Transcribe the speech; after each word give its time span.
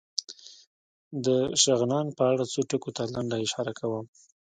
د 1.25 1.27
شغنان 1.63 2.07
په 2.17 2.23
اړه 2.31 2.43
څو 2.51 2.59
ټکو 2.69 2.89
ته 2.97 3.03
لنډه 3.13 3.35
اشاره 3.45 3.71
کوم. 3.79 4.05